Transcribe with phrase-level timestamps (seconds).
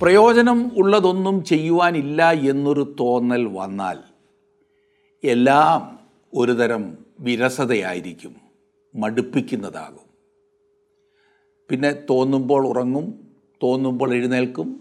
[0.00, 3.98] പ്രയോജനം ഉള്ളതൊന്നും ചെയ്യുവാനില്ല എന്നൊരു തോന്നൽ വന്നാൽ
[5.24, 5.98] എല്ലാം
[6.34, 8.36] ഒരുതരം വിരസതയായിരിക്കും
[8.94, 10.06] മടുപ്പിക്കുന്നതാകും.
[11.68, 13.28] പിന്നെ തോന്നുമ്പോൾ ഉറങ്ങും
[13.62, 14.80] തോന്നുമ്പോൾ എഴുന്നേൽക്കും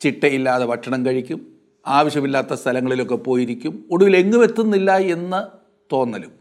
[0.00, 5.46] ചിട്ടയില്ലാതെ ഭക്ഷണം കഴിക്കും ആവശ്യമില്ലാത്ത സ്ഥലങ്ങളിലൊക്കെ പോയിരിക്കും ഒടുവിൽ എങ്ങും എത്തുന്നില്ല എന്ന്
[5.92, 6.32] തോന്നലും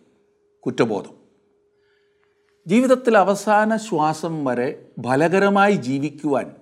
[0.59, 1.15] കുറ്റബോധം.
[2.67, 6.60] ജീവിതത്തിൽ അവസാന ശ്വാസം വരെ ഫലകരമായി ജീവിക്കുവാൻ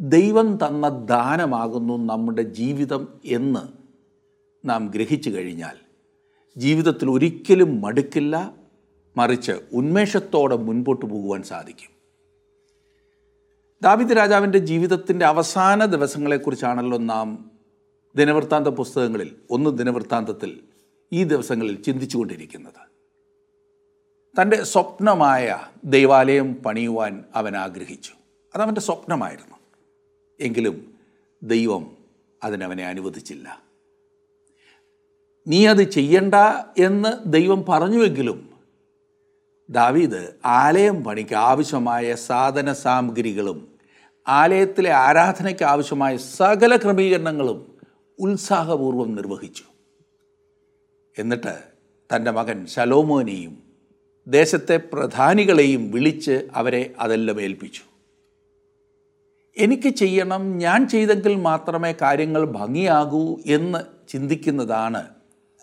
[0.00, 3.60] ദൈവം തന്ന ദാനമാകുന്നു നമ്മുടെ ജീവിതം എന്ന്
[4.68, 5.76] നാം ഗ്രഹിച്ചു കഴിഞ്ഞാൽ
[6.56, 8.54] ജീവിതത്തിൽ ഒരിക്കലും മടുക്കില്ല
[9.16, 11.90] മറിച്ച് ഉന്മേഷത്തോടെ മുൻപോട്ട് പോകുവാൻ സാധിക്കും.
[13.82, 17.50] ദാവിദ് രാജാവിന്റെ ജീവിതത്തിന്റെ അവസാന ദിവസങ്ങളെക്കുറിച്ചാണല്ലോ നാം
[18.16, 20.60] ദിനവൃത്താന്ത പുസ്തകങ്ങളിൽ ഒന്ന് ദിനവൃത്താന്തത്തിൽ
[21.12, 22.90] ഈ ദിവസങ്ങളിൽ ചിന്തിച്ചുകൊണ്ടിരിക്കുന്നത്.
[24.40, 28.12] തന്റെ സ്വപ്നമായ ദൈവാലയം പണിയുവാൻ അവൻ ആഗ്രഹിച്ചു.
[28.54, 29.59] അതവന്റെ സ്വപ്നമായിരുന്നു.
[30.40, 30.94] എങ്കിലും
[31.42, 31.96] ദൈവം
[32.44, 33.62] അതിനവനെ അനുവദിച്ചില്ല.
[35.48, 36.34] നീ അത് ചെയ്യണ്ട
[36.78, 38.50] എന്ന് ദൈവം പറഞ്ഞുവെങ്കിലും
[39.70, 43.68] ദാവീദ് ആലയം പണിക്ക് ആവശ്യമായ സാധന സാമഗ്രികളും
[44.28, 47.78] ആലയത്തിലെ ആരാധനയ്ക്ക് ആവശ്യമായ സകല ക്രമീകരണങ്ങളും
[48.18, 49.64] ഉത്സാഹപൂർവം നിർവഹിച്ചു.
[51.18, 51.58] എന്നിട്ട്
[52.16, 53.62] തന്റെ മകൻ ശലോമോനെയും
[54.28, 57.89] ദേശത്തെ പ്രധാനികളെയും വിളിച്ച് അവരെ അതെല്ലാം ഏൽപ്പിച്ചു.
[59.56, 65.08] എനിക്ക് ചെയ്യണം ഞാൻ ചെയ്തെങ്കിൽ മാത്രമേ കാര്യങ്ങൾ ഭംഗിയാകൂ എന്ന് ചിന്തിക്കുന്നതാണ്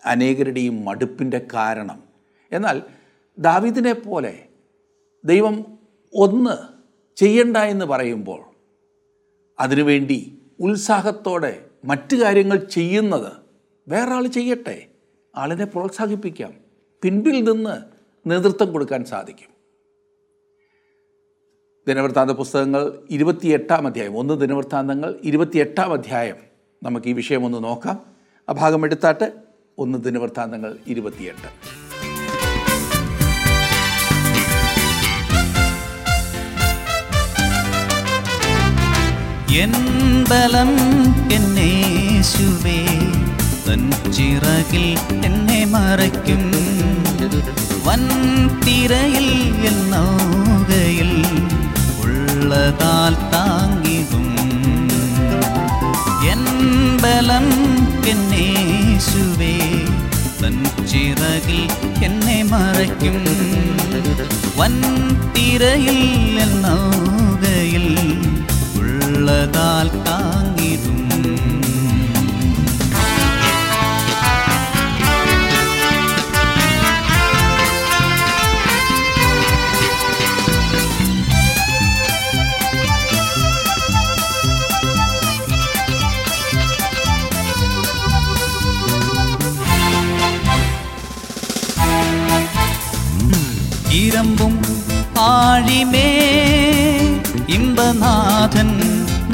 [0.04, 2.02] അനേകരുടെയും മടുപ്പിന്റെ കാരണം.
[2.52, 2.82] എന്നാൽ
[3.38, 4.44] ദാവിദിനെ പോലെ
[5.24, 5.64] ദൈവം
[6.14, 6.56] ഒന്ന്
[7.16, 8.40] ചെയ്യണ്ട എന്ന് പറയുമ്പോൾ
[9.60, 13.32] അതിനുവേണ്ടി ഉത്സാഹത്തോടെ മറ്റു കാര്യങ്ങൾ ചെയ്യുന്നത്
[13.88, 14.86] വേറെ ആൾ ചെയ്യട്ടെ
[15.36, 16.52] ആളിനെ പ്രോത്സാഹിപ്പിക്കാം
[17.02, 17.76] പിൻപിൽ നിന്ന്
[18.26, 19.57] നേതൃത്വം കൊടുക്കാൻ സാധിക്കും.
[21.88, 24.18] ദിനവൃത്താന്ത പുസ്തകങ്ങൾ ഇരുപത്തിയെട്ടാം അധ്യായം.
[24.18, 26.34] ഒന്ന് ദിനവൃത്താന്തങ്ങൾ ഇരുപത്തിയെട്ടാം അധ്യായം.
[26.82, 28.00] നമുക്ക് ഈ വിഷയം ഒന്ന് നോക്കാം.
[28.48, 29.32] ആ ഭാഗം എടുത്താട്ട്
[29.78, 31.48] ഒന്ന് ദിനവൃത്താന്തങ്ങൾ ഇരുപത്തിയെട്ട്.
[39.52, 39.72] എൻ
[40.24, 40.70] ബലം
[41.32, 42.86] എന്നേശുവേ
[43.68, 46.52] തൻ ചിറകിൽ എന്നെ മറയ്ക്കും.
[47.84, 48.08] വൻ
[48.60, 50.27] തിരയിൽ എന്നൗകയിൽ
[57.18, 57.46] ബലം
[58.08, 59.54] എന്നേശുവേ
[60.42, 61.60] തൻ ചിറകിൽ
[62.04, 63.16] എന്നെ മറയ്ക്കും.
[64.56, 64.74] വൻ
[65.32, 65.98] തിരയിൽ
[66.40, 67.86] എന്നൗകയിൽ
[68.74, 70.27] ഉള്ളതാൽ താങ്ങിടും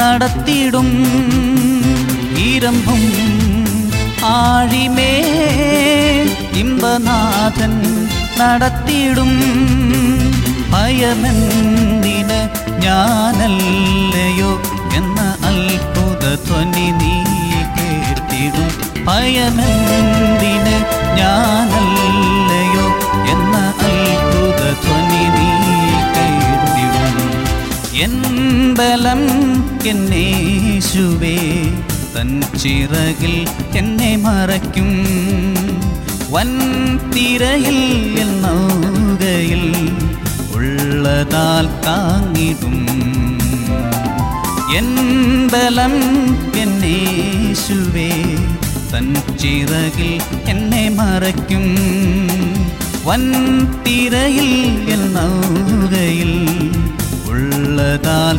[0.05, 0.89] നടത്തിടും
[2.45, 3.03] ഈരംഭം
[4.33, 5.13] ആഴിമേ
[6.63, 7.75] ഇമ്പനാഥൻ
[8.41, 9.33] നടത്തിടും
[10.73, 12.41] ഭയമെന്തിന്
[12.85, 14.53] ഞാനല്ലയോ
[14.99, 15.19] എന്ന
[15.51, 17.15] അത്ഭുത ധ്വനി നീ
[17.77, 18.71] കേട്ടിടും.
[19.09, 20.77] ഭയമെന്തിന്
[21.21, 22.87] ഞാനല്ലയോ
[23.35, 23.55] എന്ന
[23.87, 25.49] അത്ഭുത ധ്വനി നീ
[28.05, 28.15] എൻ
[28.75, 29.23] ബലം
[29.87, 31.39] എന്നേശുവേ
[32.17, 35.07] തൻ ചിറകിൽ എന്നെ മറയ്ക്കും.
[36.31, 36.51] വൻ
[37.11, 37.79] തിരയിൽ
[38.21, 39.77] എന്നൗകയിൽ
[40.55, 42.87] ഉള്ളതാൽ താങ്ങിടും.
[44.77, 44.89] എൻ
[45.53, 45.95] ബലം
[46.57, 48.11] എന്നേശുവേ
[48.95, 51.77] തൻ ചിറകിൽ എന്നെ മറയ്ക്കും.
[53.05, 53.23] വൻ
[53.87, 54.53] തിരയിൽ
[54.91, 56.35] എന്നൗകയിൽ
[57.35, 58.37] ഉള്ളതാൽ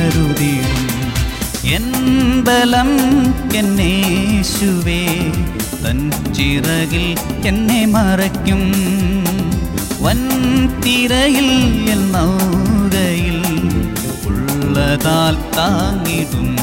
[0.00, 0.86] കരുതിടും
[1.64, 1.92] എൻ
[2.42, 2.88] ബലം
[3.56, 5.06] എന്നേശുവേ
[5.84, 7.16] തൻ ചിറകിൽ
[7.46, 8.62] എന്നെ മറയ്ക്കും.
[10.00, 10.20] വൻ
[10.80, 11.50] തിരയിൽ
[11.90, 13.40] എൻ നൗകയിൽ
[14.26, 16.56] ഉള്ളതാൽ താങ്ങിടും.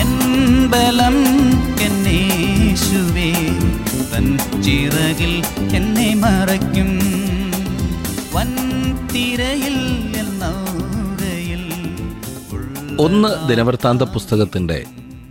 [0.00, 0.12] എൻ
[0.66, 1.16] ബലം
[1.80, 3.32] എന്നേശുവേ
[4.14, 5.42] തൻ ചിറകിൽ
[5.76, 6.98] എന്നെ മറയ്ക്കും.
[8.32, 8.50] വൻ
[13.04, 14.84] ഒന്ന് ദിനവൃത്താന്ത പുസ്തകത്തിന്റെ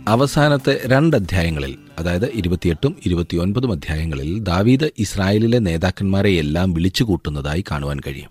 [0.08, 8.30] അവസാനത്തെ രണ്ട് അധ്യായങ്ങളിൽ അതായത് ഇരുപത്തിയെട്ടും ഇരുപത്തിയൊൻപതും അധ്യായങ്ങളിൽ ദാവീദ് ഇസ്രായേലിലെ നേതാക്കന്മാരെ എല്ലാം വിളിച്ചു കൂട്ടുന്നതായി കാണുവാൻ കഴിയും.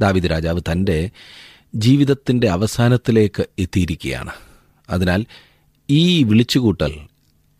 [0.00, 1.10] ദാവീദ് രാജാവ് തന്റെ
[1.74, 4.30] ജീവിതത്തിന്റെ അവസാനത്തിലേക്ക് എത്തിയിരിക്കുകയാണ്.
[4.90, 5.26] അതിനാൽ
[5.90, 6.92] ഈ വിളിച്ചുകൂട്ടൽ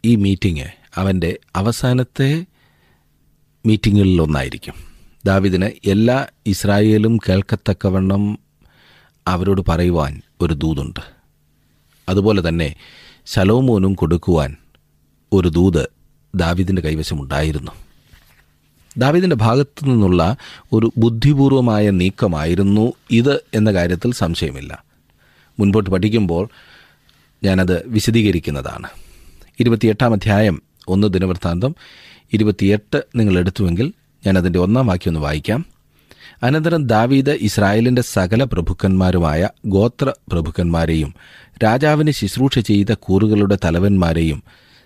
[0.04, 2.44] ഈ മീറ്റിംഗ് അവന്റെ അവസാനത്തെ
[3.66, 4.74] മീറ്റിങ്ങുകളിലൊന്നായിരിക്കും
[5.26, 8.45] ദാവിദിന് എല്ലാ ഇസ്രായേലും കേൾക്കത്തക്കവണ്ണം
[9.26, 11.00] അവരോട് പറയുവാൻ ഒരു ദൂതുണ്ട്.
[12.08, 12.76] അതുപോലെ തന്നെ
[13.26, 14.56] ശലോമോനും കൊടുക്കുവാൻ
[15.32, 15.90] ഒരു ദൂത്
[16.34, 17.72] ദാവിദിന്റെ കൈവശമുണ്ടായിരുന്നു.
[18.98, 20.36] ദാവിദിന്റെ ഭാഗത്തു നിന്നുള്ള
[20.72, 24.84] ഒരു ബുദ്ധിപൂർവമായ നീക്കമായിരുന്നു ഇത് എന്ന കാര്യത്തിൽ സംശയമില്ല.
[25.58, 26.48] മുൻപോട്ട് പഠിക്കുമ്പോൾ
[27.44, 28.88] ഞാനത് വിശദീകരിക്കുന്നതാണ്.
[29.60, 31.74] ഇരുപത്തിയെട്ടാം അധ്യായം ഒന്ന് ദിനവൃത്താന്തം
[32.32, 33.92] ഇരുപത്തിയെട്ട് നിങ്ങൾ എടുത്തുവെങ്കിൽ
[34.26, 35.75] ഞാനതിന്റെ ഒന്നാം വാക്യം ഒന്ന് വായിക്കാം.
[36.42, 41.14] അനന്തരം ദാവീദ് ഇസ്രായേലിന്റെ സകല പ്രഭുക്കന്മാരുമായ ഗോത്ര പ്രഭുക്കന്മാരെയും
[41.64, 44.42] രാജാവിന് ശുശ്രൂഷ ചെയ്ത കൂറുകളുടെ തലവന്മാരെയും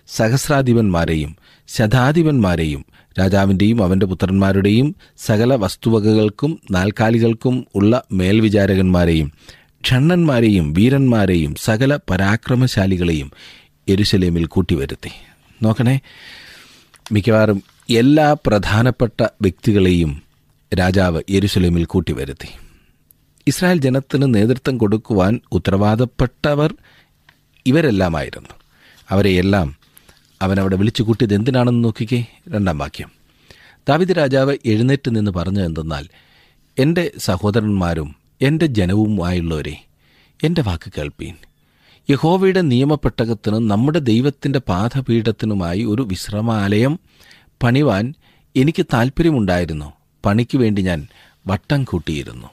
[0.07, 1.31] സഹസ്രാധിപന്മാരെയും
[1.69, 2.85] ശതാധിപന്മാരെയും
[3.19, 9.31] രാജാവിന്റെയും അവന്റെ പുത്രന്മാരുടെയും സകല വസ്തുവകകൾക്കും നാൽക്കാലികൾക്കും ഉള്ള മേൽവിചാരകന്മാരെയും
[9.81, 13.31] ക്ഷണ്ണന്മാരെയും വീരന്മാരെയും സകല പരാക്രമശാലികളെയും
[13.87, 15.11] എരുശലേമിൽ കൂട്ടിവരുത്തി.
[15.63, 15.99] നോക്കണേ
[17.11, 17.59] മിക്കവാറും
[17.89, 20.11] എല്ലാ പ്രധാനപ്പെട്ട വ്യക്തികളെയും
[20.73, 22.47] രാജാവ് യെരുസലേമിൽ കൂട്ടിവരുത്തി.
[23.47, 26.73] ഇസ്രായേൽ ജനത്തിന് നേതൃത്വം കൊടുക്കുവാൻ ഉത്തരവാദപ്പെട്ടവർ
[27.65, 28.49] ഇവരെല്ലാമായിരുന്നു.
[29.09, 29.75] അവരെയെല്ലാം
[30.41, 32.25] അവനവിടെ വിളിച്ചു കൂട്ടിയത് എന്തിനാണെന്ന് നോക്കിക്കേ?
[32.49, 33.11] രണ്ടാം വാക്യം.
[33.89, 36.07] ദാവിദ് രാജാവ് എഴുന്നേറ്റ് നിന്ന് പറഞ്ഞു എന്തെന്നാൽ
[36.79, 39.85] എന്റെ സഹോദരന്മാരും എന്റെ ജനവുമായുള്ളവരെ
[40.43, 41.35] എന്റെ വാക്ക് കേൾപ്പീൻ.
[42.09, 46.99] യഹോവയുടെ നിയമപ്പെട്ടകത്തിന് നമ്മുടെ ദൈവത്തിന്റെ പാഠപീഠത്തിനുമായി ഒരു വിശ്രമാലയം
[47.63, 48.13] പണിവാൻ
[48.55, 51.07] എനിക്ക് താല്പര്യമുണ്ടായിരുന്നു പണിക്ക് വേണ്ടി ഞാൻ
[51.47, 52.47] വട്ടം കൂട്ടിയിരുന്നു.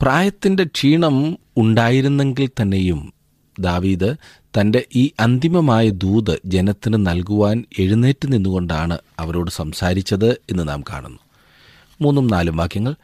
[0.00, 3.12] പ്രായത്തിന്റെ ക്ഷീണം ഉണ്ടായിരുന്നെങ്കിൽ തന്നെയും
[3.60, 4.14] ദാവീദ്
[4.60, 11.18] തന്റെ ഈ അന്തിമമായ ദൂത് ജനത്തിന് നൽകുവാൻ എഴുന്നേറ്റ് നിന്നുകൊണ്ടാണ് അവരോട് സംസാരിച്ചത് എന്ന് നാം കാണുന്നു.
[12.00, 12.94] മൂന്നും നാലും വാക്യങ്ങൾ.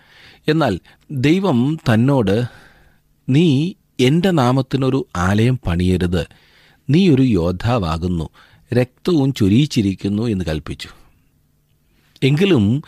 [0.48, 2.44] എന്നാൽ ദൈവം തന്നോട്
[3.28, 6.26] നീ എന്റെ നാമത്തിനൊരു ആലയം പണിയരുത്.
[6.90, 8.28] നീ ഒരു യോദ്ധാവാകുന്നു.
[8.74, 10.88] രക്തവും ചൊരിയിച്ചിരിക്കുന്നു എന്ന് കൽപ്പിച്ചു.
[12.22, 12.82] എങ്കിലും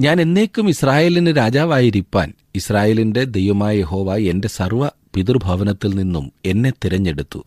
[0.00, 7.44] ഞാൻ എന്നേക്കും ഇസ്രായേലിന് രാജാവായിരിക്കാൻ ഇസ്രായേലിന്റെ ദൈവമായ ഹോവ എന്റെ സർവ പിതൃഭവനത്തിൽ നിന്നും എന്നെ തിരഞ്ഞെടുത്തു.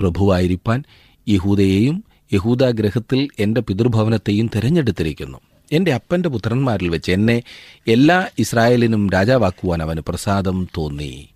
[0.00, 0.84] പ്രഭുവായിരിക്കാൻ
[1.28, 5.38] യഹൂദയെയും യഹൂദാഗ്രഹത്തിൽ എന്റെ പിതൃഭവനത്തെയും തിരഞ്ഞെടുത്തിരിക്കുന്നു.
[5.72, 7.42] എന്റെ അപ്പന്റെ പുത്രന്മാരിൽ വെച്ച് എന്നെ
[7.88, 11.28] എല്ലാ ഇസ്രായേലിനും രാജാവാക്കുവാൻ അവന് പ്രസാദം തോന്നി.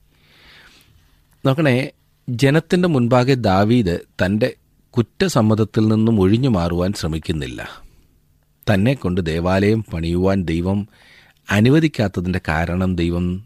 [1.46, 1.90] നോക്കണേ
[2.28, 4.54] ജനത്തിന്റെ മുൻപാകെ ദാവീദ് തന്റെ
[4.90, 7.89] കുറ്റസമ്മതത്തിൽ നിന്നും ഒഴിഞ്ഞു മാറുവാൻ ശ്രമിക്കുന്നില്ല.
[8.70, 10.88] തന്നെ കൊണ്ട് ദേവാലയം പണിയുവാൻ ദൈവം
[11.50, 13.44] അനുവദിക്കാത്തതിന്റെ കാരണം ദൈവം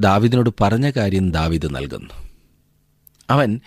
[0.00, 2.14] ദാവിദിനോട് പറഞ്ഞ കാര്യം ദാവിദ് നൽകുന്നു.
[3.30, 3.60] അവൻ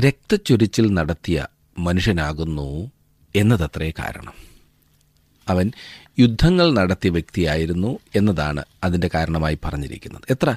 [0.00, 1.46] രക്തച്ചൊരിച്ചിൽ നടത്തിയ
[1.78, 2.90] മനുഷ്യനാകുന്നു
[3.36, 4.32] എന്നതത്രേ കാരണം.
[5.48, 5.72] അവൻ
[6.18, 10.22] യുദ്ധങ്ങൾ നടത്തിയ വ്യക്തിയായിരുന്നു എന്നതാണ് അതിന്റെ കാരണമായി പറഞ്ഞിരിക്കുന്നത്.
[10.30, 10.56] എത്ര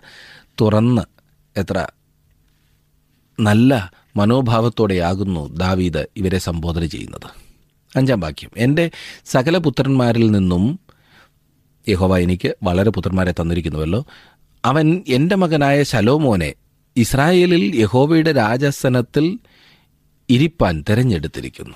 [0.61, 1.01] തുറന്ന്
[1.59, 1.87] എത്ര
[3.39, 7.44] നല്ല മനോഭാവത്തോടെയാകുന്നു ദാവീദ് ഇവരെ സംബോധന ചെയ്യുന്നത്.
[7.95, 8.49] അഞ്ചാം വാക്യം.
[8.57, 8.91] എന്റെ
[9.25, 10.79] സകല പുത്രന്മാരിൽ നിന്നും
[11.89, 14.05] യഹോവ എനിക്ക് വളരെ പുത്രന്മാരെ തന്നിരിക്കുന്നുവല്ലോ.
[14.65, 16.53] അവൻ എന്റെ മകനായ ശലോമോനെ
[16.97, 19.39] ഇസ്രായേലിൽ യഹോവയുടെ രാജാസനത്തിൽ
[20.29, 21.75] ഇരിപ്പാൻ തിരഞ്ഞെടുത്തിരിക്കുന്നു.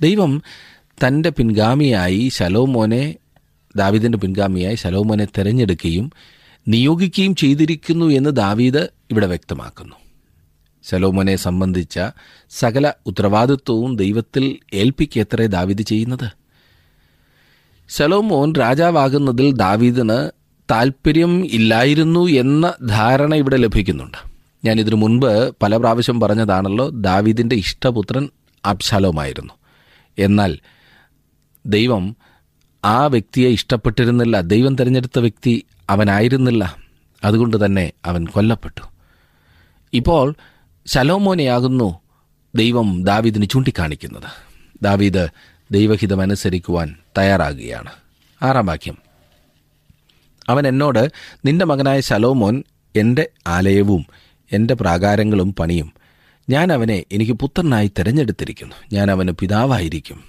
[0.00, 0.42] ദൈവം
[1.06, 3.14] തന്റെ പിൻഗാമിയായി ശലോമോനെ
[3.76, 6.12] ദാവീദിന്റെ പിൻഗാമിയായി ശലോമോനെ തിരഞ്ഞെടുക്കുകയും
[6.68, 9.94] നിയോഗിക്കുകയും ചെയ്തിരിക്കുന്നു എന്ന് ദാവീദ് ഇവിടെ വ്യക്തമാക്കുന്നു.
[10.84, 12.00] ശലോമോനെ സംബന്ധിച്ച
[12.50, 16.30] സകല ഉത്തരവാദിത്വവും ദൈവത്തിൽ ഏൽപ്പിക്കത്രേ ദാവീദ് ചെയ്യുന്നത്.
[17.88, 20.30] ശലോമോൻ രാജാവാകുന്നതിൽ ദാവീദിന്
[20.70, 24.18] താല്പര്യം ഇല്ലായിരുന്നു എന്ന ധാരണ ഇവിടെ ലഭിക്കുന്നുണ്ട്.
[24.64, 28.28] ഞാൻ ഇതിനു മുൻപ് പല പ്രാവശ്യം പറഞ്ഞതാണല്ലോ ദാവീദിന്റെ ഇഷ്ടപുത്രൻ
[28.64, 29.52] അബ്ശാലോമായിരുന്നു.
[30.18, 30.58] എന്നാൽ
[31.66, 32.16] ദൈവം
[32.84, 36.76] ആ വ്യക്തിയെ ഇഷ്ടപ്പെട്ടിരുന്നില്ല ദൈവം തിരഞ്ഞെടുത്ത വ്യക്തി അവനായിരുന്നില്ല.
[37.24, 38.80] അതുകൊണ്ട് തന്നെ അവൻ കൊല്ലപ്പെട്ടു.
[39.92, 40.34] ഇപ്പോൾ
[40.86, 42.00] ശലോമോനെയാകുന്നു
[42.54, 44.30] ദൈവം ദാവീദിന് ചൂണ്ടിക്കാണിക്കുന്നത്.
[44.82, 45.28] ദാവീദ്
[45.70, 47.90] ദൈവഹിതം അനുസരിക്കുവാൻ തയ്യാറാകുകയാണ്.
[48.42, 48.98] ആറാം വാക്യം.
[50.48, 51.12] അവൻ എന്നോട്
[51.44, 52.62] നിന്റെ മകനായ ശലോമോൻ
[52.96, 54.06] എന്റെ ആലയവും
[54.52, 55.92] എന്റെ പ്രാകാരങ്ങളും പണിയും.
[56.50, 58.74] ഞാൻ അവനെ എനിക്ക് പുത്രനായി തിരഞ്ഞെടുത്തിരിക്കുന്നു.
[58.92, 60.24] ഞാൻ അവന് പിതാവായിരിക്കും.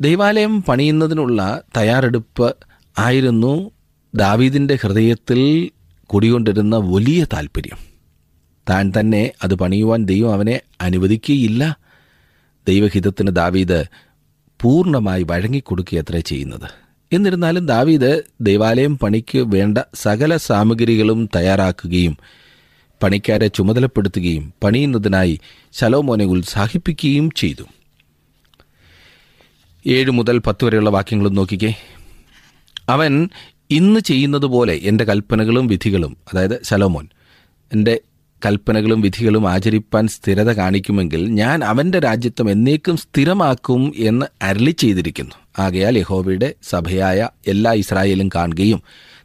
[0.00, 2.56] ദൈവാലയം പണിയുന്നതിനുള്ള തയ്യാറെടുപ്പ്
[2.98, 3.70] ആയിരുന്നു
[4.14, 5.70] ദാവീദിന്റെ ഹൃദയത്തിൽ
[6.06, 7.93] കുടികൊണ്ടിരുന്ന വലിയ താല്പര്യം
[8.70, 11.78] താൻ തന്നെ അത് പണിയുവാൻ ദൈവം അവനെ അനുവദിക്കുകയില്ല.
[12.68, 13.84] ദൈവഹിതത്തിന് ദാവീദ്
[14.62, 16.70] പൂർണമായി വഴങ്ങിക്കൊടുക്കുകയത്രേ ചെയ്യുന്നത്.
[17.12, 22.18] എന്നിരുന്നാലും ദാവീദ് ദൈവാലയം പണിക്ക് വേണ്ട സകല സാമഗ്രികളും തയ്യാറാക്കുകയും
[23.02, 25.40] പണിക്കാരെ ചുമതലപ്പെടുത്തുകയും പണിയുന്നതിനായി
[25.72, 27.62] ശലോമോനെ ഉത്സാഹിപ്പിക്കുകയും ചെയ്തു.
[29.86, 31.74] ഏഴ് മുതൽ പത്ത് വരെയുള്ള വാക്യങ്ങളും നോക്കിക്കേ.
[32.88, 33.28] അവൻ
[33.70, 37.08] ഇന്ന് ചെയ്യുന്നത് പോലെ എന്റെ കൽപ്പനകളും വിധികളും അതായത് ശലോമോൻ
[37.72, 38.00] എന്റെ
[38.44, 45.34] കൽപ്പനകളും വിധികളും ആചരിപ്പാൻ സ്ഥിരത കാണിക്കുമെങ്കിൽ ഞാൻ അവന്റെ രാജ്യത്വം എന്നേക്കും സ്ഥിരമാക്കും എന്ന് അരളി ചെയ്തിരിക്കുന്നു.
[45.58, 48.82] ആകയാൽ യഹോബയുടെ സഭയായ എല്ലാ ഇസ്രായേലും കാണുകയും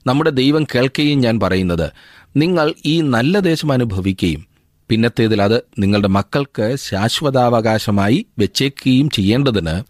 [0.08, 1.92] നമ്മുടെ ദൈവം കേൾക്കുകയും ഞാൻ പറയുന്നത്
[2.38, 4.46] നിങ്ങൾ ഈ നല്ല ദേശം അനുഭവിക്കുകയും
[4.90, 9.84] പിന്നത്തേതിൽ അത് നിങ്ങളുടെ മക്കൾക്ക് ശാശ്വതാവകാശമായി വെച്ചേക്കുകയും ചെയ്യേണ്ടതിന്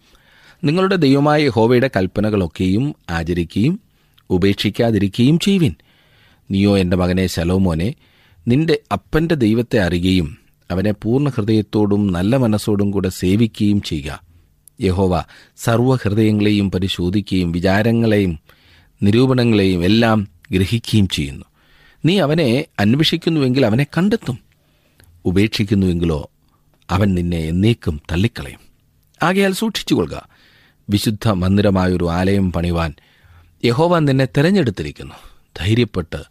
[0.64, 3.80] നിങ്ങളുടെ ദൈവമായ യഹോവയുടെ കൽപ്പനകളൊക്കെയും ആചരിക്കുകയും
[4.30, 5.74] ഉപേക്ഷിക്കാതിരിക്കുകയും ചെയ്യുവിൻ.
[6.50, 7.94] നീയോ എന്റെ മകനെ ശലോമോനെ
[8.48, 10.38] നിന്റെ അപ്പന്റെ ദൈവത്തെ അറിയുകയും
[10.70, 14.20] അവനെ പൂർണ ഹൃദയത്തോടും നല്ല മനസ്സോടും കൂടെ സേവിക്കുകയും ചെയ്യുക.
[14.80, 15.22] യഹോവ
[15.56, 18.38] സർവഹൃദയങ്ങളെയും പരിശോധിക്കുകയും വിചാരങ്ങളെയും
[19.02, 21.44] നിരൂപണങ്ങളെയും എല്ലാം ഗ്രഹിക്കുകയും ചെയ്യുന്നു.
[22.04, 24.38] നീ അവനെ അന്വേഷിക്കുന്നുവെങ്കിൽ അവനെ കണ്ടെത്തും.
[25.24, 26.30] ഉപേക്ഷിക്കുന്നുവെങ്കിലോ
[26.90, 28.60] അവൻ നിന്നെ എന്നേക്കും തള്ളിക്കളയും.
[29.22, 30.28] ആകയാൽ സൂക്ഷിച്ചുകൊള്ളുക.
[30.90, 32.94] വിശുദ്ധ മന്ദിരമായൊരു ആലയം പണിവാൻ
[33.64, 35.14] യഹോവ നിന്നെ തിരഞ്ഞെടുത്തിരിക്കുന്നു.
[35.56, 36.22] ധൈര്യപ്പെട്ട്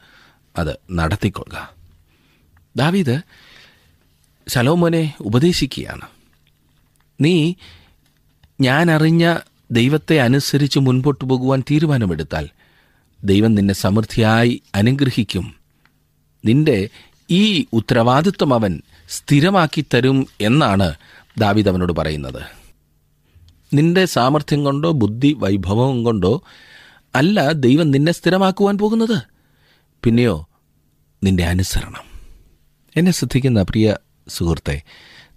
[0.58, 1.79] അത് നടത്തിക്കൊള്ളുക.
[2.76, 3.22] ദാവീദ്
[4.48, 6.02] ശലോമോനെ ഉപദേശിക്കുകയാണ്.
[7.22, 7.54] നീ
[8.62, 9.38] ഞാൻ അറിഞ്ഞ
[9.72, 12.50] ദൈവത്തെ അനുസരിച്ച് മുൻപോട്ട് പോകുവാൻ തീരുമാനമെടുത്താൽ
[13.24, 15.56] ദൈവം നിന്നെ സമൃദ്ധിയായി അനുഗ്രഹിക്കും.
[16.46, 16.90] നിന്റെ
[17.30, 20.94] ഈ ഉത്തരവാദിത്വം അവൻ സ്ഥിരമാക്കി തരും എന്നാണ്
[21.38, 22.42] ദാവിദ് അവനോട് പറയുന്നത്.
[23.74, 26.42] നിന്റെ സാമർഥ്യം കൊണ്ടോ ബുദ്ധി വൈഭവം കൊണ്ടോ
[27.16, 29.22] അല്ല ദൈവം നിന്നെ സ്ഥിരമാക്കുവാൻ പോകുന്നത്.
[30.04, 30.48] പിന്നെയോ
[31.24, 32.09] നിന്റെ അനുസരണം.
[33.00, 33.96] എന്നെ ശ്രദ്ധിക്കുന്ന പ്രിയ
[34.28, 34.82] സുഹൃത്തെ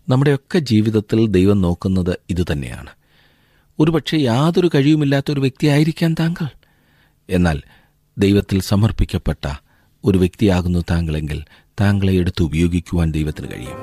[0.08, 2.90] നമ്മുടെയൊക്കെ ജീവിതത്തിൽ ദൈവം നോക്കുന്നത് ഇതുതന്നെയാണ്
[3.78, 6.46] ഒരുപക്ഷെ യാതൊരു കഴിവുമില്ലാത്ത ഒരു വ്യക്തിയായിരിക്കാം താങ്കൾ.
[7.30, 7.62] എന്നാൽ
[8.18, 9.56] ദൈവത്തിൽ സമർപ്പിക്കപ്പെട്ട
[10.04, 11.44] ഒരു വ്യക്തിയാകുന്നു താങ്കളെങ്കിൽ
[11.80, 13.78] താങ്കളെ എടുത്ത് ഉപയോഗിക്കുവാൻ ദൈവത്തിന് കഴിയും.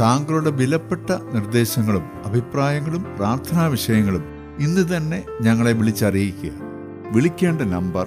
[0.00, 4.24] താങ്കളുടെ വിലപ്പെട്ട നിർദ്ദേശങ്ങളും അഭിപ്രായങ്ങളും പ്രാർത്ഥനാ വിഷയങ്ങളും
[4.60, 6.50] ഇന്ന് തന്നെ ഞങ്ങളെ വിളിച്ചറിയിക്കുക.
[7.12, 8.06] വിളിക്കേണ്ട number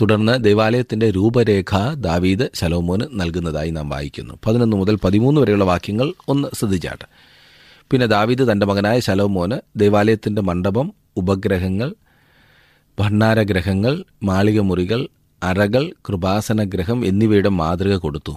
[0.00, 4.38] തുടർന്ന് ദേവാലയത്തിന്റെ രൂപരേഖ ദാവീദ് ശലോമോന് നൽകുന്നതായി നാം വായിക്കുന്നു.
[4.46, 7.06] പതിനൊന്ന് മുതൽ പതിമൂന്ന് വരെയുള്ള വാക്യങ്ങൾ ഒന്ന് ശ്രദ്ധിച്ചാട്ട്.
[7.90, 11.94] പിന്നെ ദാവീദ് തന്റെ മകനായ ശലോമോന് ദേവാലയത്തിന്റെ മണ്ഡപം ഉപഗ്രഹങ്ങൾ
[12.98, 15.08] ഭണ്ഡാരഗ്രഹങ്ങൾ മാളികമുറികൾ
[15.42, 18.34] അറകൾ കൃപാസനഗ്രഹം എന്നിവയുടെ മാതൃക കൊടുത്തു.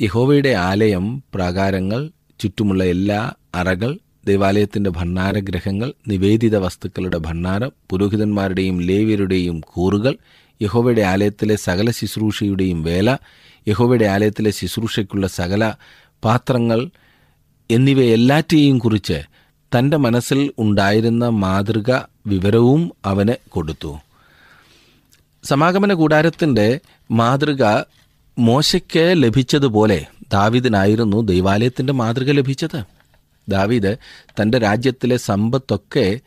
[0.00, 2.10] യഹോവയുടെ ആലയം പ്രാകാരങ്ങൾ
[2.40, 10.14] ചുറ്റുമുള്ള എല്ലാ അറകൾ ദേവാലയത്തിന്റെ ഭണ്ഡാരഗ്രഹങ്ങൾ നിവേദിത വസ്തുക്കളുടെ ഭണ്ഡാരം പുരോഹിതന്മാരുടെയും ലേവ്യരുടെയും കൂറുകൾ
[10.62, 13.18] യഹോവയുടെ ആലയത്തിലെ സകല ശുശ്രൂഷയുടെയും വേല
[13.68, 15.74] യഹോവയുടെ ആലയത്തിലെ ശുശ്രൂഷയ്ക്കുള്ള സകല
[16.24, 16.90] പാത്രങ്ങൾ
[17.70, 19.22] എന്നിവയെല്ലാറ്റെയും കുറിച്ച്
[19.78, 21.90] തന്റെ മനസ്സിൽ ഉണ്ടായിരുന്ന മാതൃക
[22.26, 23.98] വിവരവും അവന് കൊടുത്തു.
[25.44, 26.80] സമാഗമന കൂടാരത്തിന്റെ
[27.10, 27.64] മാതൃക
[28.38, 32.84] മോശയ്ക്ക് ലഭിച്ചതുപോലെ ദാവിദിനായിരുന്നു ദൈവാലയത്തിന്റെ മാതൃക ലഭിച്ചത്.
[33.48, 33.96] ദാവീദ്
[34.40, 36.20] തന്റെ രാജ്യത്തിലെ സമ്പത്തൊക്കെ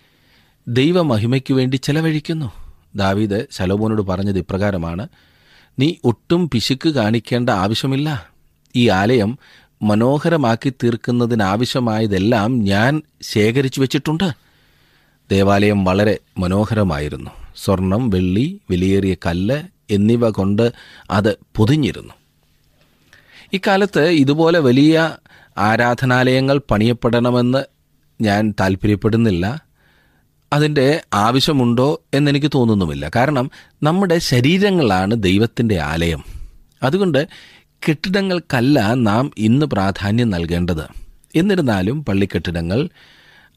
[0.67, 2.64] ദൈവമഹിമയ്ക്ക് വേണ്ടി ചെലവഴിക്കുന്നു.
[2.95, 5.07] ദാവീദ് ശലോമോനോട് പറഞ്ഞത് ഇപ്രകാരമാണ്
[5.79, 8.29] നീ ഒട്ടും പിശുക്ക് കാണിക്കേണ്ട ആവശ്യമില്ല.
[8.75, 9.39] ഈ ആലയം
[9.81, 14.31] മനോഹരമാക്കി തീർക്കുന്നതിനാവശ്യമായതെല്ലാം ഞാൻ ശേഖരിച്ചു വച്ചിട്ടുണ്ട്.
[15.31, 17.31] ദേവാലയം വളരെ മനോഹരമായിരുന്നു.
[17.55, 20.71] സ്വർണം വെള്ളി വിലയേറിയ കല്ല് എന്നിവ കൊണ്ട്
[21.11, 22.13] അത് പൊതിഞ്ഞിരുന്നു.
[23.53, 25.17] ഇക്കാലത്ത് ഇതുപോലെ വലിയ
[25.57, 27.63] ആരാധനാലയങ്ങൾ പണിയപ്പെടണമെന്ന്
[28.21, 29.64] ഞാൻ താല്പര്യപ്പെടുന്നില്ല
[30.53, 33.11] അതിന്റെ ആവശ്യമുണ്ടോ എന്നെനിക്ക് തോന്നുന്നുമില്ല.
[33.15, 33.51] കാരണം
[33.83, 36.23] നമ്മുടെ ശരീരങ്ങളാണ് ദൈവത്തിന്റെ ആലയം.
[36.83, 37.27] അതുകൊണ്ട്
[37.89, 40.83] കെട്ടിടങ്ങൾക്കല്ല നാം ഇന്ന് പ്രാധാന്യം നൽകേണ്ടത്.
[41.35, 42.89] എന്നിരുന്നാലും പള്ളിക്കെട്ടിടങ്ങൾ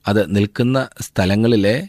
[0.06, 1.88] അത് നിൽക്കുന്ന സ്ഥലങ്ങളിലെ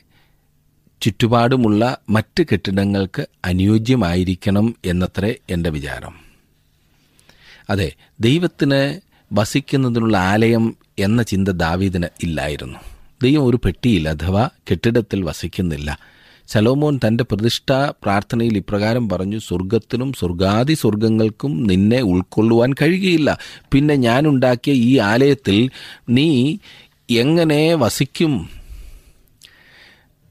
[1.01, 6.13] ചുറ്റുപാടുമുള്ള മറ്റ് കെട്ടിടങ്ങൾക്ക് അനുയോജ്യമായിരിക്കണം എന്നത്രേ എന്റെ വിചാരം.
[7.69, 8.99] അതെ ദൈവത്തിന്
[9.33, 12.79] വസിക്കുന്നതിനുള്ള ആലയം എന്ന ചിന്ത ദാവീദിന് ഇല്ലായിരുന്നു.
[13.23, 15.99] ദൈവം ഒരു പെട്ടിയിൽ അഥവാ കെട്ടിടത്തിൽ വസിക്കുന്നില്ല.
[16.47, 23.37] ശലോമോൻ തന്റെ പ്രതിഷ്ഠാ പ്രാർത്ഥനയിൽ ഇപ്രകാരം പറഞ്ഞു സ്വർഗത്തിനും സ്വർഗാദി സ്വർഗങ്ങൾക്കും നിന്നെ ഉൾക്കൊള്ളുവാൻ കഴിയുകയില്ല.
[23.71, 25.69] പിന്നെ ഞാനുണ്ടാക്കിയ ഈ ആലയത്തിൽ
[26.09, 26.57] നീ
[27.09, 28.49] എങ്ങനെ വസിക്കും?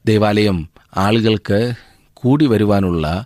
[0.05, 1.73] ദേവാലയം ആളുകൾക്ക്
[2.13, 3.25] കൂടി വരുവാനുള്ള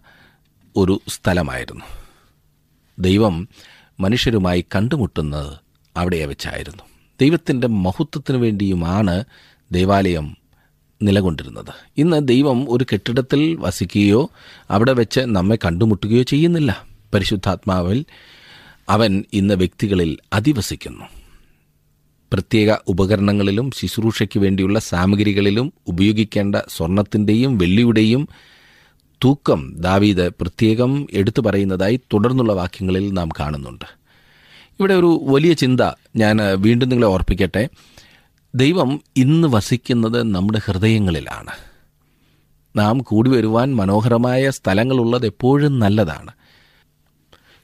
[0.76, 1.86] ഒരു സ്ഥലമായിരുന്നു.
[3.00, 3.48] ദൈവം
[4.00, 5.58] മനുഷ്യരുമായി കണ്ടുമുട്ടുന്നത്
[5.98, 6.84] അവിടെ വെച്ചായിരുന്നു.
[7.22, 9.24] ദൈവത്തിന്റെ മഹത്വത്തിനു വേണ്ടിയുമാണ്
[9.72, 10.38] ദേവാലയം
[11.02, 11.74] നിലകൊണ്ടിരുന്നത്.
[11.98, 14.30] ഇന്ന് ദൈവം ഒരു കെട്ടിടത്തിൽ വസിക്കുകയോ
[14.70, 16.86] അവിടെ വെച്ച് നമ്മെ കണ്ടുമുട്ടുകയോ ചെയ്യുന്നില്ല.
[17.14, 18.06] പരിശുദ്ധാത്മാവിൽ
[18.90, 21.06] അവൻ ഇന്ന് വ്യക്തികളിൽ അധിവസിക്കുന്നു.
[22.34, 28.30] പ്രത്യേക ഉപകരണങ്ങളിലും ശുശ്രൂഷയ്ക്ക് വേണ്ടിയുള്ള സാമഗ്രികളിലും ഉപയോഗിക്കേണ്ട സ്വർണത്തിന്റെയും വെള്ളിയുടെയും
[29.24, 33.86] തൂക്കം ദാവീദ് പ്രത്യേകം എടുത്തു പറയുന്നതായി തുടർന്നുള്ള വാക്യങ്ങളിൽ നാം കാണുന്നുണ്ട്.
[34.80, 35.82] ഇവിടെ ഒരു വലിയ ചിന്ത
[36.16, 37.70] ഞാൻ വീണ്ടും നിങ്ങളെ ഓർപ്പിക്കട്ടെ.
[38.56, 41.52] ദൈവം ഇന്ന് വസിക്കുന്നത് നമ്മുടെ ഹൃദയങ്ങളിലാണ്.
[42.76, 46.32] നാം കൂടി വരുവാൻ മനോഹരമായ സ്ഥലങ്ങളുള്ളത് എപ്പോഴും നല്ലതാണ്.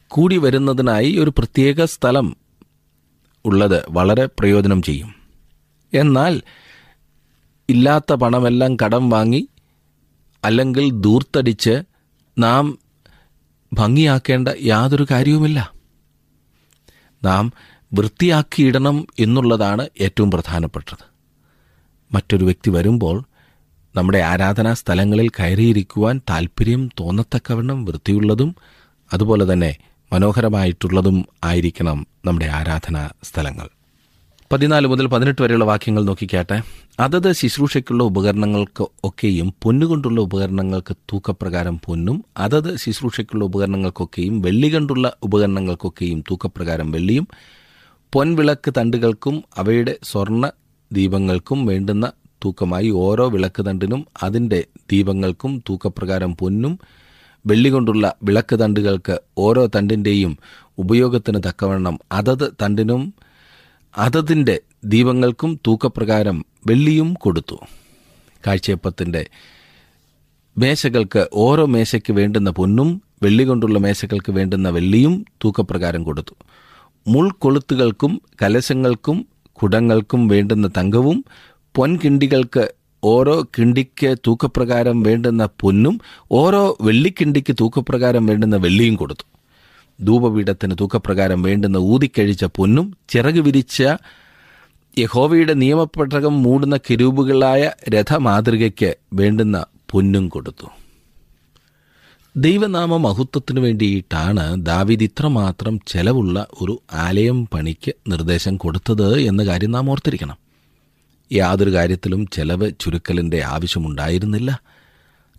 [0.07, 2.37] കൂടി വരുന്നതിനായി ഒരു പ്രത്യേക സ്ഥലം
[3.45, 5.15] ഉള്ളത് വളരെ പ്രയോജനം ചെയ്യും.
[5.93, 6.41] എന്നാൽ
[7.69, 9.47] ഇല്ലാത്ത പണമെല്ലാം കടം വാങ്ങി
[10.43, 11.83] അല്ലെങ്കിൽ ദൂർത്തടിച്ച്
[12.37, 12.79] നാം
[13.73, 15.71] ഭംഗിയാക്കേണ്ട യാതൊരു കാര്യവുമില്ല.
[17.23, 17.53] നാം
[17.93, 21.03] വൃത്തിയാക്കിയിടണം എന്നുള്ളതാണ് ഏറ്റവും പ്രധാനപ്പെട്ടത്.
[22.11, 23.23] മറ്റൊരു വ്യക്തി വരുമ്പോൾ
[23.95, 28.55] നമ്മുടെ ആരാധനാ സ്ഥലങ്ങളിൽ കയറിയിരിക്കുവാൻ താല്പര്യം തോന്നത്തക്കവണ്ണം വൃത്തിയുള്ളതും
[29.13, 29.77] അതുപോലെ തന്നെ
[30.13, 33.69] മനോഹരമായിട്ടുള്ളതും ആയിരിക്കണം നമ്മുടെ ആരാധനാ സ്ഥലങ്ങൾ.
[34.51, 36.61] പതിനാല് മുതൽ പതിനെട്ട് വരെയുള്ള വാക്യങ്ങൾ നോക്കിക്കാട്ടെ.
[36.99, 46.91] അതത് ശുശ്രൂഷയ്ക്കുള്ള ഉപകരണങ്ങൾക്ക് ഒക്കെയും പൊന്നുകൊണ്ടുള്ള ഉപകരണങ്ങൾക്ക് തൂക്കപ്രകാരം പൊന്നും അതത് ശുശ്രൂഷയ്ക്കുള്ള ഉപകരണങ്ങൾക്കൊക്കെയും വെള്ളി കൊണ്ടുള്ള ഉപകരണങ്ങൾക്കൊക്കെയും തൂക്കപ്രകാരം
[46.91, 47.27] വെള്ളിയും
[48.13, 50.45] പൊൻവിളക്ക് തണ്ടുകൾക്കും അവയുടെ സ്വർണ
[50.91, 52.05] ദീപങ്ങൾക്കും വേണ്ടുന്ന
[52.43, 56.79] തൂക്കമായി ഓരോ വിളക്ക് തണ്ടിനും അതിന്റെ ദീപങ്ങൾക്കും തൂക്കപ്രകാരം പൊന്നും
[57.45, 60.37] വെള്ളി കൊണ്ടുള്ള വിളക്ക് തണ്ടുകൾക്ക് ഓരോ തണ്ടിന്റെയും
[60.77, 63.13] ഉപയോഗത്തിന് തക്കവണ്ണം അതത് തണ്ടിനും
[63.97, 67.57] അതതിന്റെ ദീപങ്ങൾക്കും തൂക്കപ്രകാരം വെള്ളിയും കൊടുത്തു.
[68.45, 69.29] കാഴ്ചയപ്പത്തിന്റെ
[70.57, 72.89] മേശകൾക്ക് ഓരോ മേശയ്ക്ക് വേണ്ടുന്ന പൊന്നും
[73.23, 76.33] വെള്ളി കൊണ്ടുള്ള മേശകൾക്ക് വേണ്ടുന്ന വെള്ളിയും തൂക്കപ്രകാരം കൊടുത്തു.
[77.11, 79.17] മുൾക്കൊളുത്തുകൾക്കും കലശങ്ങൾക്കും
[79.57, 81.17] കുടങ്ങൾക്കും വേണ്ടുന്ന തങ്കവും
[81.75, 82.63] പൊൻകിണ്ടികൾക്ക്
[83.03, 85.95] ഓരോ കിണ്ടിക്ക് തൂക്കപ്രകാരം വേണ്ടുന്ന പൊന്നും
[86.31, 89.25] ഓരോ വെള്ളിക്കിണ്ടിക്ക് തൂക്കപ്രകാരം വേണ്ടുന്ന വെള്ളിയും കൊടുത്തു.
[89.99, 93.77] ധൂപപീഠത്തിന് തൂക്കപ്രകാരം വേണ്ടുന്ന ഊതിക്കഴിച്ച പൊന്നും ചിറക് വിരിച്ച
[94.97, 99.57] യഹോവയുടെ നിയമപ്പെട്ടകം മൂടുന്ന കിരൂപുകളായ രഥമാതൃകയ്ക്ക് വേണ്ടുന്ന
[99.91, 100.67] പൊന്നും കൊടുത്തു.
[102.37, 110.37] ദൈവനാമ മഹത്വത്തിനു വേണ്ടിയിട്ടാണ് ദാവിദ് ഇത്രമാത്രം ചെലവുള്ള ഒരു ആലയം പണിക്ക് നിർദ്ദേശം കൊടുത്തത് എന്ന കാര്യം നാം ഓർത്തിരിക്കണം.
[111.31, 114.61] യാതൊരു കാര്യത്തിലും ചെലവ് ചുരുക്കലിന്റെ ആവശ്യമുണ്ടായിരുന്നില്ല.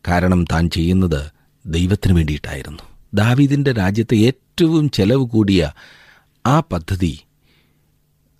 [0.08, 1.30] കാരണം താൻ ചെയ്യുന്നത്
[1.66, 2.82] ദൈവത്തിന് വേണ്ടിയിട്ടായിരുന്നു.
[3.14, 5.72] ദാവീദിന്റെ രാജ്യത്തെ ഏറ്റവും ചെലവ് കൂടിയ
[6.46, 7.20] ആ പദ്ധതി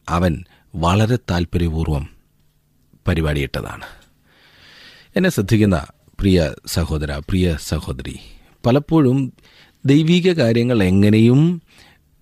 [0.09, 2.09] അവൻ വളരെ താല്പര്യപൂർവം
[3.09, 3.85] പരിപാടിയിട്ടതാണ്.
[5.17, 5.87] എന്നെ ശ്രദ്ധിക്കുന്ന
[6.21, 8.19] പ്രിയ സഹോദര പ്രിയ സഹോദരി
[8.67, 9.33] പലപ്പോഴും
[9.87, 11.63] ദൈവീക കാര്യങ്ങൾ എങ്ങനെയും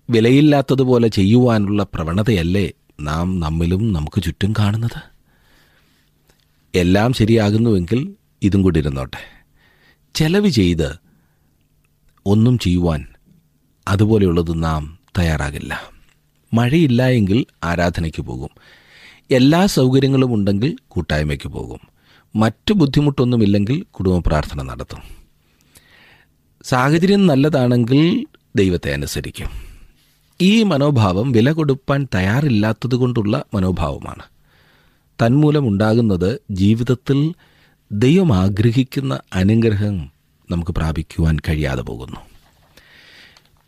[0.09, 5.01] വിലയില്ലാത്തതുപോലെ ചെയ്യുവാനുള്ള പ്രവണതയല്ലേ നാം നമ്മിലും നമുക്ക് ചുറ്റും കാണുന്നത്?
[6.75, 9.45] എല്ലാം ശരിയാകുന്നുവെങ്കിൽ ഇതും കൂടി ഇരുന്നോട്ടെ.
[10.15, 10.99] ചെലവ് ചെയ്ത്
[12.25, 13.07] ഒന്നും ചെയ്യുവാൻ
[13.87, 15.81] അതുപോലെയുള്ളത് നാം തയ്യാറാകില്ല.
[16.53, 18.49] മഴയില്ല എങ്കിൽ ആരാധനയ്ക്ക് പോകും.
[19.31, 21.79] എല്ലാ സൗകര്യങ്ങളും ഉണ്ടെങ്കിൽ കൂട്ടായ്മയ്ക്ക് പോകും.
[22.35, 25.18] മറ്റു ബുദ്ധിമുട്ടൊന്നുമില്ലെങ്കിൽ കുടുംബ പ്രാർത്ഥന നടത്തും.
[26.63, 29.47] സാഹചര്യം നല്ലതാണെങ്കിൽ ദൈവത്തെ അനുസരിക്കും.
[30.41, 34.23] ഈ മനോഭാവം വില കൊടുപ്പാൻ തയ്യാറില്ലാത്തത് കൊണ്ടുള്ള മനോഭാവമാണ്
[35.25, 37.33] തന്മൂലമുണ്ടാകുന്നത് ജീവിതത്തിൽ
[37.91, 40.11] ദൈവം ആഗ്രഹിക്കുന്ന അനുഗ്രഹം
[40.51, 42.15] നമുക്ക് പ്രാപിക്കുവാൻ കഴിയാതെ പോകുന്നു.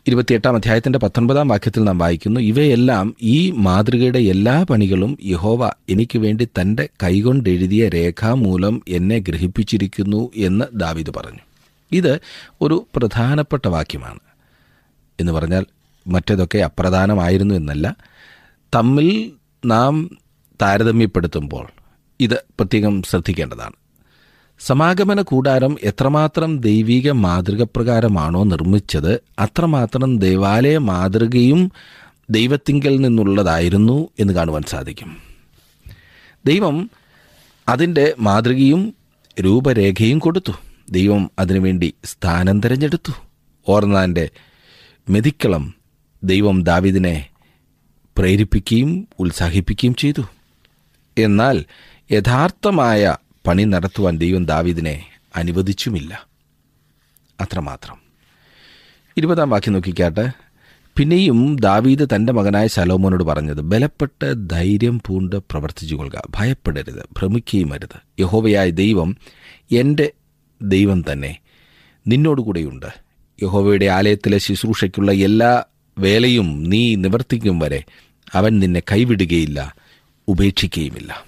[0.06, 6.88] ഇരുപത്തിയെട്ടാം അധ്യായത്തിന്റെ പത്തൊൻപതാം വാക്യത്തിൽ നാം വായിക്കുന്നു ഇവയെല്ലാം ഈ മാതൃകയുടെ എല്ലാ പണികളും യഹോവ എനിക്ക് വേണ്ടി തന്റെ
[7.02, 11.51] കൈകൊണ്ടെഴുതിയ രേഖാമൂലം എന്നെ ഗ്രഹിപ്പിച്ചിരിക്കുന്നു എന്ന് ദാവിദ് പറഞ്ഞു.
[11.92, 12.20] ഇത്
[12.60, 14.20] ഒരു പ്രധാനപ്പെട്ട വാക്യമാണ്.
[15.20, 15.66] എന്ന് പറഞ്ഞാൽ
[16.06, 17.96] മറ്റേതൊക്കെ അപ്രധാനമായിരുന്നു എന്നല്ല.
[18.74, 19.32] തമ്മിൽ
[19.64, 20.10] നാം
[20.62, 21.68] താരതമ്യപ്പെടുത്തുമ്പോൾ
[22.20, 23.72] ഇത് പ്രത്യേകം ശ്രദ്ധിക്കേണ്ടതാണ്.
[24.60, 31.72] സമാഗമന കൂടാരം എത്രമാത്രം ദൈവിക മാതൃക പ്രകാരമാണോ നിർമ്മിച്ചത് അത്രമാത്രം ദേവാലയ മാതൃകയും
[32.30, 35.16] ദൈവത്തിങ്കൽ നിന്നുള്ളതായിരുന്നു എന്ന് കാണുവാൻ സാധിക്കും.
[36.44, 36.90] ദൈവം
[37.68, 38.94] അതിന്റെ മാതൃകയും
[39.40, 40.52] രൂപരേഖയും കൊടുത്തു.
[40.90, 43.12] ദൈവം അതിനുവേണ്ടി സ്ഥാനം തിരഞ്ഞെടുത്തു.
[43.68, 44.30] ഓർന്നാന്റെ
[45.10, 45.74] മെതിക്കളം
[46.24, 47.28] ദൈവം ദാവിദിനെ
[48.18, 50.22] പ്രേരിപ്പിക്കുകയും ഉത്സാഹിപ്പിക്കുകയും ചെയ്തു.
[51.18, 51.64] എന്നാൽ
[52.12, 53.16] യഥാർത്ഥമായ
[53.46, 56.26] പണി നടത്തുവാൻ ദൈവം ദാവിദിനെ അനുവദിച്ചുമില്ല.
[57.40, 57.96] അത്രമാത്രം.
[59.16, 60.32] ഇരുപതാം വാക്യം നോക്കിക്കാട്ടെ.
[60.96, 68.20] പിന്നെയും ദാവീദ് തന്റെ മകനായ ശലോമോനോട് പറഞ്ഞത് ബലപ്പെട്ട് ധൈര്യം പൂണ്ട് പ്രവർത്തിച്ചു കൊള്ളുക ഭയപ്പെടരുത് ഭ്രമിക്കുകയും അരുത്.
[68.20, 69.16] യഹോവയായ ദൈവം
[69.72, 70.12] എന്റെ
[70.62, 71.38] ദൈവം തന്നെ.
[72.08, 72.86] നിന്നോടുകൂടെയുണ്ട്
[73.42, 75.64] യഹോവയുടെ ആലയത്തിലെ ശുശ്രൂഷയ്ക്കുള്ള എല്ലാ
[75.98, 77.84] വേലയും നീ നിവർത്തിക്കും വരെ
[78.34, 79.74] അവൻ നിന്നെ കൈവിടുകയില്ല
[80.28, 81.24] ഉപേക്ഷിക്കുകയുമില്ല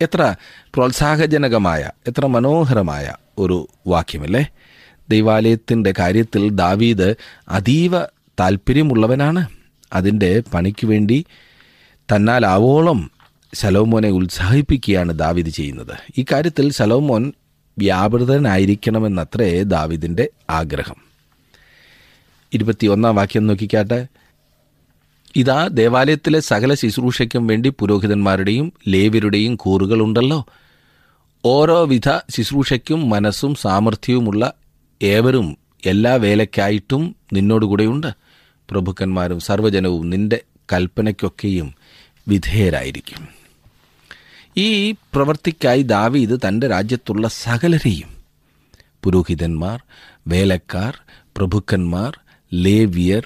[0.00, 4.48] എത്ര പ്രോത്സാഹജനകമായ എത്ര മനോഹരമായ ഒരു വാക്യമല്ലേ?
[5.08, 7.14] ദൈവാലയത്തിന്റെ കാര്യത്തിൽ ദാവീദ്
[7.48, 8.04] അതീവ
[8.40, 9.48] താല്പര്യമുള്ളവനാണ്
[9.92, 11.24] അതിന്റെ പണിക്ക് വേണ്ടി
[11.98, 13.10] തന്നാൽ ആവോളം
[13.54, 15.98] ശലോമോനെ ഉത്സാഹിപ്പിക്കുകയാണ് ദാവീദ് ചെയ്യുന്നത്.
[16.18, 17.32] ഈ കാര്യത്തിൽ ശലോമോൻ
[17.78, 20.96] വ്യാപൃതനായിരിക്കണമെന്നത്രേ ദാവിദിന്റെ ആഗ്രഹം.
[22.52, 24.06] ഇരുപത്തിയൊന്നാം വാക്യം നോക്കിക്കാട്ടെ.
[25.36, 30.46] ഇതാ ദേവാലയത്തിലെ സകല ശുശ്രൂഷയ്ക്കും വേണ്ടി പുരോഹിതന്മാരുടെയും ലേവരുടെയും കൂറുകളുണ്ടല്ലോ.
[31.44, 34.52] ഓരോ വിധ ശുശ്രൂഷയ്ക്കും മനസ്സും സാമർഥ്യവുമുള്ള
[35.02, 38.06] ഏവരും എല്ലാ വേലയ്ക്കായിട്ടും നിന്നോടുകൂടെയുണ്ട്.
[38.70, 40.40] പ്രഭുക്കന്മാരും സർവജനവും നിന്റെ
[40.72, 41.74] കൽപ്പനയ്ക്കൊക്കെയും
[42.28, 43.45] വിധേയരായിരിക്കും.
[44.58, 48.10] ഈ പ്രവൃത്തിക്കായി ദാവീദ് തന്റെ രാജ്യത്തുള്ള സകലരെയും
[49.04, 49.82] പുരോഹിതന്മാർ
[50.28, 51.00] വേലക്കാർ
[51.36, 52.12] പ്രഭുക്കന്മാർ
[52.52, 53.24] ലേവിയർ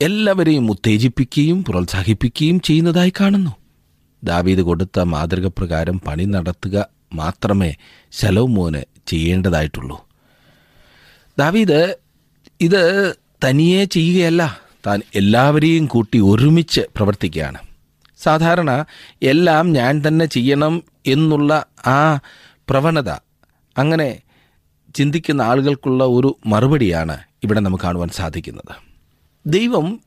[0.00, 3.52] എല്ലാവരെയും ഉത്തേജിപ്പിക്കുകയും പ്രോത്സാഹിപ്പിക്കുകയും ചെയ്യുന്നതായി കാണുന്നു.
[4.24, 7.74] ദാവീദ് കൊടുത്ത മാതൃക പ്രകാരം പണി നടത്തുക മാത്രമേ
[8.12, 9.98] ശലോമോന് ചെയ്യേണ്ടതായിട്ടുള്ളൂ.
[11.38, 11.96] ദാവീദ്
[12.60, 13.14] ഇത്
[13.44, 17.58] തനിയെ ചെയ്യുകയല്ല താൻ എല്ലാവരെയും കൂട്ടി ഒരുമിച്ച് പ്രവർത്തിക്കുകയാണ്.
[18.24, 18.84] സാധാരണ
[19.22, 22.20] എല്ലാം ഞാൻ തന്നെ ചെയ്യണം എന്നുള്ള ആ
[22.70, 23.10] പ്രവണത
[23.78, 24.08] അങ്ങനെ
[24.94, 28.74] ചിന്തിക്കുന്ന ആളുകൾക്കുള്ള ഒരു മറുപടിയാണ് ഇവിടെ നമുക്ക് കാണുവാൻ സാധിക്കുന്നത്.
[29.46, 30.00] ദൈവം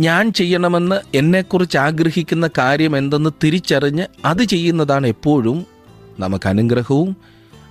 [0.00, 5.66] ഞാൻ ചെയ്യണമെന്ന് എന്നെക്കുറിച്ച് ആഗ്രഹിക്കുന്ന കാര്യം എന്തെന്ന് തിരിച്ചറിഞ്ഞ് അത് ചെയ്യുന്നതാണ് എപ്പോഴും
[6.20, 7.16] നമുക്ക് അനുഗ്രഹവും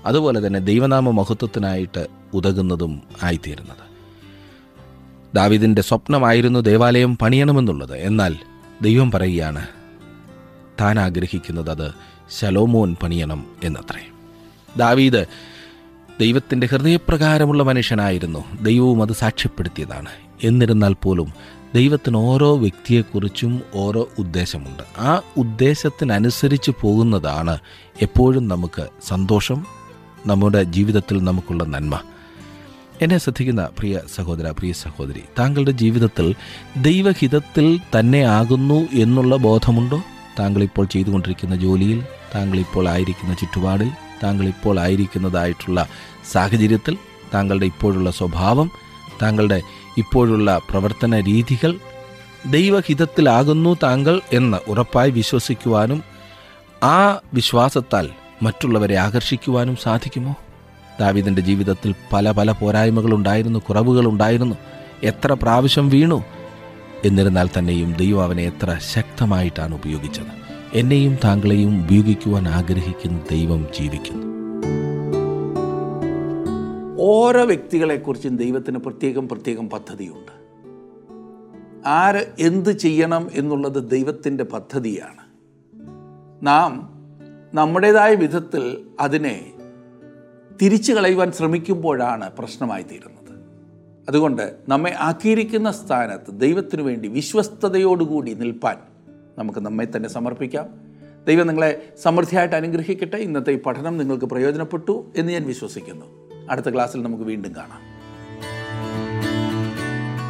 [0.05, 3.85] അതുപോലെ തന്നെ ദൈവനാമ മഹത്വത്തിനായിട്ട് ഉതകുന്നതും ആയിത്തീരുന്നത്.
[5.35, 7.95] ദാവിദിന്റെ സ്വപ്നമായിരുന്നു ദേവാലയം പണിയണമെന്നുള്ളത്.
[7.97, 8.35] എന്നാൽ
[8.81, 9.67] ദൈവം പറയുകയാണ്
[10.81, 11.91] താൻ ആഗ്രഹിക്കുന്നത് അത്
[12.39, 14.07] ശലോമോൻ പണിയണം എന്നത്രേ.
[14.77, 15.25] ദാവീദ്
[16.19, 18.57] ദൈവത്തിന്റെ ഹൃദയപ്രകാരമുള്ള മനുഷ്യനായിരുന്നു.
[18.61, 20.09] ദൈവവും അത് സാക്ഷ്യപ്പെടുത്തിയതാണ്.
[20.43, 21.33] എന്നിരുന്നാൽ പോലും
[21.75, 25.01] ദൈവത്തിന് ഓരോ വ്യക്തിയെക്കുറിച്ചും ഓരോ ഉദ്ദേശമുണ്ട്.
[25.01, 27.57] ആ ഉദ്ദേശത്തിനനുസരിച്ച് പോകുന്നതാണ്
[28.01, 29.65] എപ്പോഴും നമുക്ക് സന്തോഷം
[30.25, 31.99] നമ്മുടെ ജീവിതത്തിൽ നമുക്കുള്ള നന്മ.
[33.01, 36.35] എന്നെ ശ്രദ്ധിക്കുന്ന പ്രിയ സഹോദര പ്രിയ സഹോദരി താങ്കളുടെ ജീവിതത്തിൽ
[36.77, 40.01] ദൈവഹിതത്തിൽ തന്നെ ആകുന്നു എന്നുള്ള ബോധമുണ്ടോ?
[40.39, 42.03] താങ്കളിപ്പോൾ ചെയ്തുകൊണ്ടിരിക്കുന്ന ജോലിയിൽ
[42.35, 43.89] താങ്കളിപ്പോൾ ആയിരിക്കുന്ന ചുറ്റുപാടിൽ
[44.23, 45.87] താങ്കളിപ്പോൾ ആയിരിക്കുന്നതായിട്ടുള്ള
[46.31, 46.97] സാഹചര്യത്തിൽ
[47.33, 48.71] താങ്കളുടെ ഇപ്പോഴുള്ള സ്വഭാവം
[49.21, 49.61] താങ്കളുടെ
[49.97, 51.79] ഇപ്പോഴുള്ള പ്രവർത്തന രീതികൾ
[52.45, 56.03] ദൈവഹിതത്തിലാകുന്നു താങ്കൾ എന്ന് ഉറപ്പായി വിശ്വസിക്കുവാനും
[56.83, 58.09] ആ വിശ്വാസത്താൽ
[58.43, 60.33] മറ്റുള്ളവരെ ആകർഷിക്കുവാനും സാധിക്കുമോ?
[60.99, 64.55] ദാവിദിന്റെ ജീവിതത്തിൽ പല പല പോരായ്മകളുണ്ടായിരുന്നു കുറവുകളുണ്ടായിരുന്നു.
[65.03, 66.23] എത്ര പ്രാവശ്യം വീണു?
[67.05, 70.45] എന്നിരുന്നാൽ തന്നെയും ദൈവം അവനെ എത്ര ശക്തമായിട്ടാണ് ഉപയോഗിച്ചത്.
[70.73, 74.35] എന്നെയും താങ്കളെയും ഉപയോഗിക്കുവാൻ ആഗ്രഹിക്കുന്ന ദൈവം ജീവിക്കുന്നു.
[76.99, 80.45] ഓരോ വ്യക്തികളെക്കുറിച്ചും ദൈവത്തിന് പ്രത്യേകം പ്രത്യേകം പദ്ധതിയുണ്ട്.
[81.87, 85.25] ആര് എന്ത് ചെയ്യണം എന്നുള്ളത് ദൈവത്തിന്റെ പദ്ധതിയാണ്.
[86.45, 86.95] നാം
[87.53, 89.51] നമ്മുടേതായ വിധത്തിൽ അതിനെ
[90.61, 93.39] തിരിച്ചു കളയുവാൻ ശ്രമിക്കുമ്പോഴാണ് പ്രശ്നമായി തീരുന്നത്.
[94.09, 98.75] അതുകൊണ്ട് നമ്മെ ആക്കിയിരിക്കുന്ന സ്ഥാനത്ത് ദൈവത്തിനു വേണ്ടി വിശ്വസ്തയോടുകൂടി നിൽപ്പാൻ
[99.37, 100.65] നമുക്ക് നമ്മെ തന്നെ സമർപ്പിക്കാം.
[101.27, 103.17] ദൈവം നിങ്ങളെ സമൃദ്ധിയായിട്ട് അനുഗ്രഹിക്കട്ടെ.
[103.17, 106.05] ഇന്നത്തെ ഈ പഠനം നിങ്ങൾക്ക് പ്രയോജനപ്പെട്ടു എന്ന് ഞാൻ വിശ്വസിക്കുന്നു.
[106.49, 107.95] അടുത്ത ക്ലാസ്സിൽ നമുക്ക് വീണ്ടും കാണാം.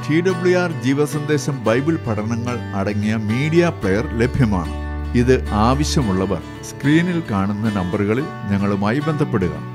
[0.09, 4.85] ടി ഡബ്ല്യു ആർ ജീവസന്ദേശം ബൈബിൾ പഠനങ്ങൾ അടങ്ങിയ മീഡിയ പ്ലെയർ ലഭ്യമാണ്.
[5.17, 9.74] ഇത് ആവശ്യമുള്ളവർ സ്ക്രീനിൽ കാണുന്ന നമ്പറുകളിൽ ഞങ്ങളുമായി ബന്ധപ്പെടുക.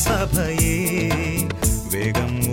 [0.00, 1.08] सभये
[1.92, 2.49] वेगम्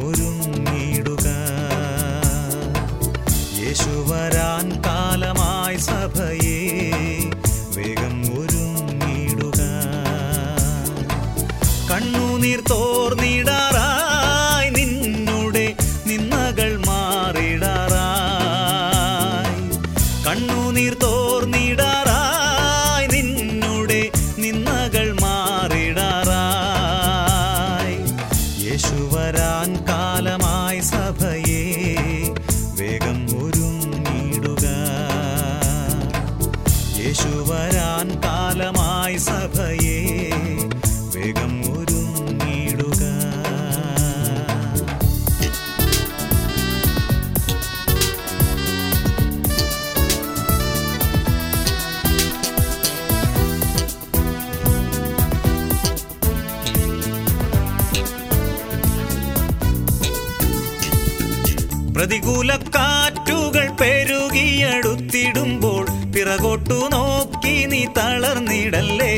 [62.09, 65.81] പ്രതികൂല കാറ്റുകൾ പെരുകിയടുത്തിടുമ്പോൾ
[66.13, 69.15] പിറകോട്ടു നോക്കി നീ തളർന്നിടല്ലേ?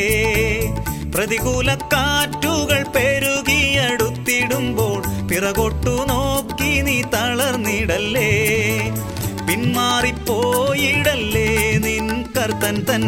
[1.16, 5.00] പ്രതികൂല കാറ്റുകൾ പെരുകിയടുത്തിടുമ്പോൾ
[5.30, 8.32] പിറകോട്ടു നോക്കി നീ തളർന്നിടല്ലേ?
[9.48, 11.50] പിന്മാറിപ്പോയിടല്ലേ
[11.86, 13.06] നിൻ കർത്തൻ തൻ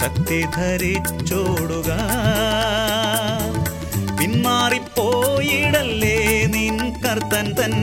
[0.00, 1.90] ശക്തി ധരിച്ചോടുക?
[4.18, 6.18] പിന്മാറിപ്പോയിടല്ലേ
[6.56, 7.74] നിൻ കർത്തൻ തൻ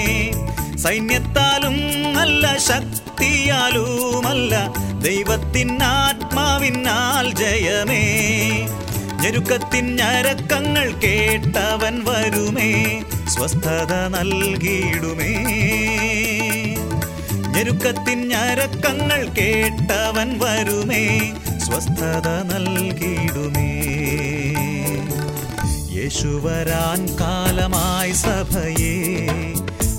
[0.77, 4.73] സൈന്യത്താലും അല്ല ശക്തിയാലുമല്ല
[5.03, 8.29] ദൈവത്തിൻ ആത്മാവിനാൽ ജയമേ.
[9.23, 15.35] ഞെരുക്കത്തിൻ ഞരക്കങ്ങൾ കേട്ടവൻ വരുമേ സ്വസ്ഥത നൽകിയിടുമേ.
[17.49, 24.32] ഞെരുക്കത്തിൻ ഞരക്കങ്ങൾ കേട്ടവൻ വരുമേ സ്വസ്ഥത നൽകിയിടുമേ.
[26.03, 28.95] യേശുവരാൻ കാലമായി സഭയെ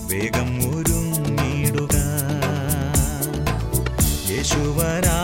[0.10, 1.96] വേഗം ഒരുങ്ങിടുക
[4.32, 5.23] യേശുവരാൻ